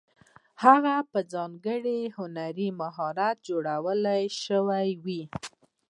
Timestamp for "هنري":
2.17-2.69